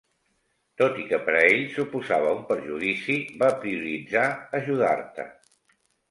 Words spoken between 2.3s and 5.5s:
un perjudici, va prioritzar ajudar-te.